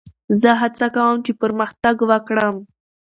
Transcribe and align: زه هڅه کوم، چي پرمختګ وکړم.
زه 0.41 0.49
هڅه 0.61 0.87
کوم، 0.95 1.15
چي 1.25 1.31
پرمختګ 1.41 1.95
وکړم. 2.09 2.55